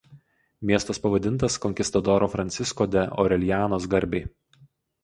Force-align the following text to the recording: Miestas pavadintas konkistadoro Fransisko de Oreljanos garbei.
Miestas 0.69 0.99
pavadintas 1.03 1.59
konkistadoro 1.67 2.31
Fransisko 2.37 2.89
de 2.97 3.07
Oreljanos 3.27 3.89
garbei. 3.97 4.25